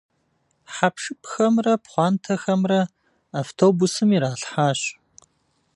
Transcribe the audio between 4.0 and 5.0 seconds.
иралъхьащ.